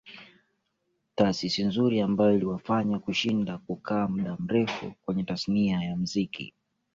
taasisi 1.15 1.63
nzuri 1.63 2.01
ambayo 2.01 2.33
iliwafanya 2.35 2.99
kushinda 2.99 3.57
kukaa 3.57 4.07
muda 4.07 4.35
mrefu 4.39 4.93
kwenye 5.05 5.23
tasnia 5.23 5.83
ya 5.83 5.95
muziki 5.97 6.53